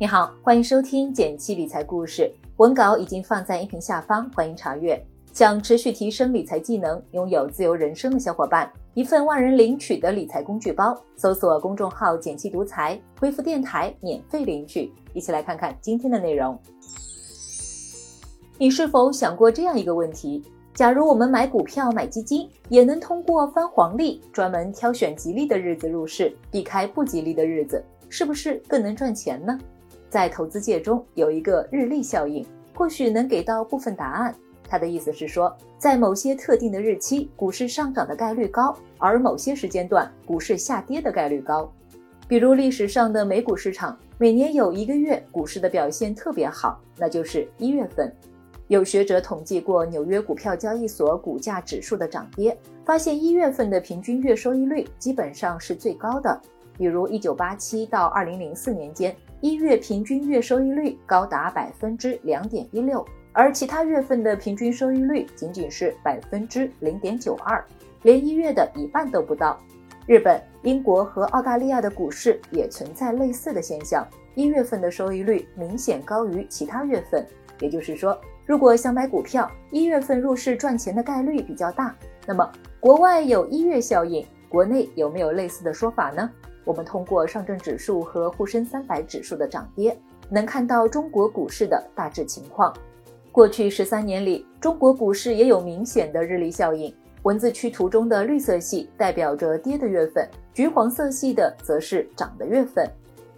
[0.00, 5.04] 你好，欢迎收听简七理财故事，文稿已经放在音频下方，欢迎查阅。
[5.32, 14.92] 想持续提升理财技能，拥有自由人生的小伙伴，一份万人领取的理财工具包，搜索公众号“简七独裁，回复“电台”免费领取。
[15.14, 16.56] 一起来看看今天的内容。
[18.56, 20.44] 你是否想过这样一个问题？
[20.74, 29.58] 假如我们买股票、买基金，也能通过翻黄历，专门挑选吉利的日子入市，避开不吉利的日子，是不是更能赚钱呢？
[30.08, 34.34] 在投资界中有一个日历效应，或许能给到部分答案。
[34.68, 41.72] 他的意思是说，在某些特定的日期，股市上涨的概率高，而某些时间段股市下跌的概率高。
[42.26, 48.14] 比如历史上的美股市场，每年有一个月股市的表现特别好，那就是一月份。
[48.66, 52.54] 有学者统计过纽约股票交易所股价指数的涨跌，
[52.84, 56.38] 发现一月份的平均月收益率基本上是最高的。
[56.78, 59.14] 比如一九八七到二零零四年间。
[59.40, 67.64] 一月平均月收益率高达百分之两点一六，而其他月份的平均收益率仅仅是百分之零点九二，
[68.02, 69.56] 连一月的一半都不到。
[70.08, 74.04] 日本、英国和澳大利亚的股市也存在类似的现象，
[74.34, 77.24] 一月份的收益率明显高于其他月份。
[77.60, 81.94] 也就是说，如果想买股票，一月份入市赚钱的概率比较大。
[82.26, 86.28] 那么，国外有一月效应，国内有没有类似的说法呢？
[86.68, 92.70] 我们通过上证指数和沪深三百指数的涨跌，能看到中国股市的大致情况。
[93.32, 96.94] 过去十三年里，中国股市也有明显的日历效应。
[97.22, 102.86] 文字区图中的绿色系代表着跌的月份，橘黄色系的则是涨的月份。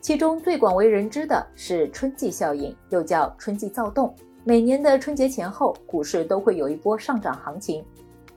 [0.00, 4.14] 其中最广为人知的是春季效应，又叫春季躁动。
[4.44, 7.84] 每年的春节前后，股市都会有一波上涨行情。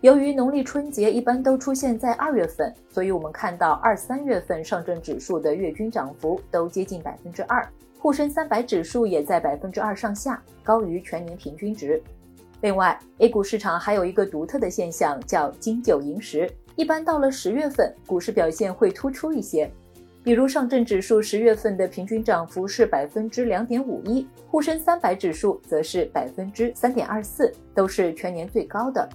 [0.02, 12.02] 由于农历春节一般都出现在二月份，所以我们看到二三月份上证指数的月均涨幅都接近百分之二，沪深三百指数也在百分之二上下，高于全年平均值。
[12.62, 19.70] 另外，A 股市场还有一个独特的现象，叫金九银十，一般到了十月份，股市表现会突出一些。
[20.24, 29.10] 比如上证指数十月份的平均涨幅是百分之两点五一，沪深三百指数则是百分之三点二四，都是全年最高的。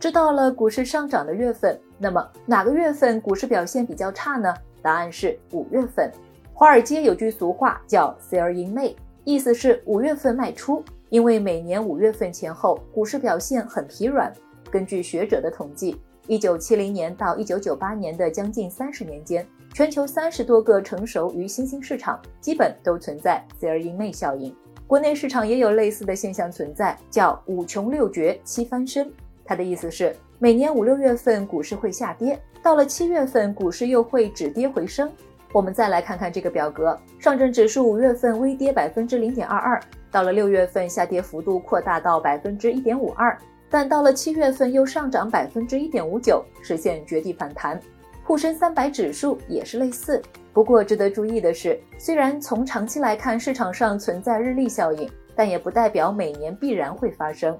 [0.00, 4.54] 知道了股市上涨的月份，那么哪个月份股市表现比较差呢？
[4.80, 6.08] 答案是五月份。
[6.54, 8.94] 华尔街有句俗话叫 “sell in May”，
[9.24, 10.84] 意思是五月份卖出。
[11.10, 14.32] 因为每年五月份前后股市表现很疲软。
[14.70, 24.54] 根据学者的统计，一九七零年到一九九八年的将近三十年间，全球三十多个成熟与新兴市场基本都存在 “sell in May” 效应。
[24.86, 29.10] 国内市场也有类似的现象存在，叫“五穷六绝七翻身”。
[29.48, 35.10] 他的意思是，每年五六月份股市会下跌，到了七月份股市又会止跌回升。
[35.54, 43.34] 我们再来看看这个表格，上证指数五月份微跌百分之零点二二，到了六月份下跌幅度扩大到百分之一点五二，
[43.70, 47.80] 但到了七月份又上涨百分之一点五九，实现绝地反弹。
[48.22, 50.20] 沪深三百指数也是类似，
[50.52, 57.58] 不过值得注意的是，虽然从长期来看市场上存在日历效应，但也不代表每年必然会发生。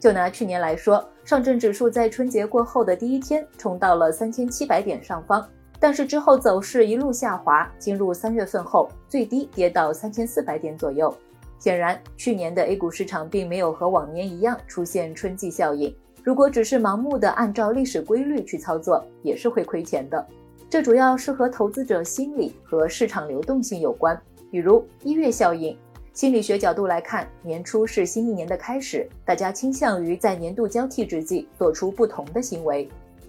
[0.00, 5.48] 就拿去年来说，上证指数在春节过后的第一天冲到了三千七百点上方，
[5.78, 11.16] 但是之后走势一路下滑，进入三月份后最低跌到三千四百点左右。
[11.60, 15.94] 显然，去年的 A 股市场并没有和往年一样出现春季效应。
[16.24, 20.26] 如果只是盲目的按照历史规律去操作，也是会亏钱的。
[20.68, 24.20] 这主要是和投资者心理和市场流动性有关，
[24.50, 25.78] 比如一月效应。
[26.20, 32.86] 心理学角度来看，年初是新一年的开始，大家倾向于在年度交替之际做出不同的行为。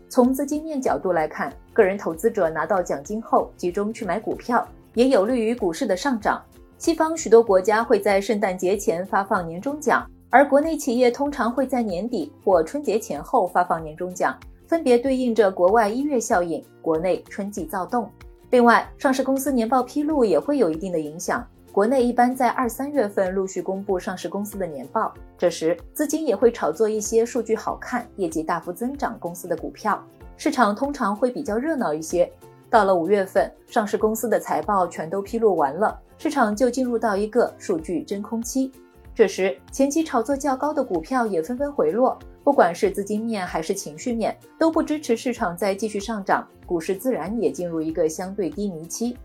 [0.09, 6.43] 从资金面角度来看，个人投资者拿到奖金后集中去买股票，也有利于股市的上涨。
[6.77, 14.37] 西方许多国家会在圣诞节前发放年终奖，而国内企业通常会在年底或春节前后发放年终奖，
[14.67, 18.11] 分别对应着国外一月效应、国内春季躁动。
[18.49, 21.41] 另外，上市公司年报披露也会有一定的影响。
[21.71, 30.03] 国内一般在二三月份陆续公布上市公司的年报，这时资金也会炒作一些数据好看、业绩大幅增长公司的股票，
[30.35, 32.29] 市场通常会比较热闹一些。
[32.69, 38.69] 到了五月份，上市公司的财报全都披露完了，市场就进入到一个数据真空期。
[39.15, 49.17] 这时前期炒作较高的股票也纷纷回落，不管是资金面还是情绪面，都不支持市场再继续上涨，股市自然也进入一个相对低迷期。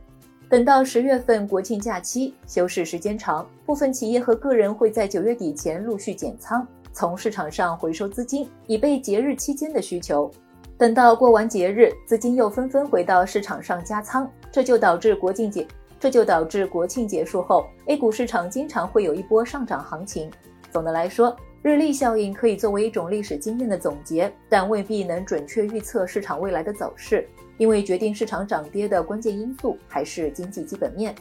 [0.48, 10.30] 等到十月份国庆假期休市时间长，部分企业和个人会在九月底前陆续减仓，从市场上回收资金，以备节日期间的需求。
[10.78, 15.66] 等到过完节日，资金又纷纷回到市场上加仓，这就导致国庆节
[15.98, 20.30] 这就导致国庆结束后，A 股市场经常会有一波上涨行情。
[20.70, 27.28] 总的来说，日历效应可以作为一种历史经验的总结，但未必能准确预测市场未来的走势，
[27.58, 31.14] 因为决定市场涨跌的关键因素还是经济基本面。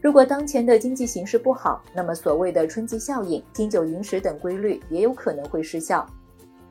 [0.00, 6.06] 如果当前的经济形势不好，那么所谓的春季效应、金九银十等规律也有可能会失效。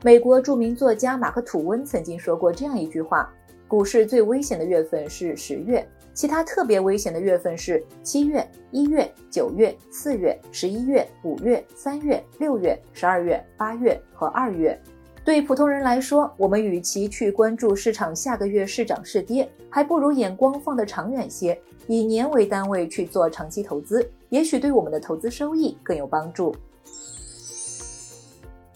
[0.02, 3.32] 美国著名作家马克·吐温曾经说过这样一句话
[3.74, 5.84] ：“股市最危险的月份是十月。”
[6.14, 14.80] 其他特别危险的月份是七月、一月、九月、四月、十一月、五月、三月、六月、十二月、八月和二月。
[15.24, 26.54] 对普通人来说，我们与其去关注市场下个月是涨是跌，还不如眼光放得长远些，以年为单位去做长期投资，也许对我们的投资收益更有帮助。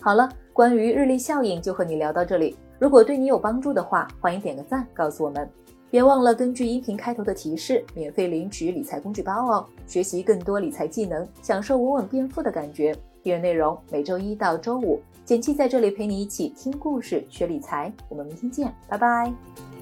[0.01, 2.57] 好了，关于日历效应就和你聊到这里。
[2.79, 5.49] 如果对你有帮助的话，欢迎点个赞，告诉我们。
[5.91, 9.67] 别忘了根据音频开头的提示，免费领取理财工具包哦！
[9.87, 12.95] 学习更多理财技能，享受稳稳变富的感觉。
[13.23, 17.93] 订阅内容每周一到周五，简七在这里陪你一起听故事、学理财。
[18.09, 19.78] 我们明天见，拜拜。